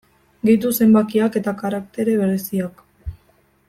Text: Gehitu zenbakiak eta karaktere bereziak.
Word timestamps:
Gehitu 0.47 0.71
zenbakiak 0.85 1.37
eta 1.43 1.55
karaktere 1.61 2.19
bereziak. 2.25 2.87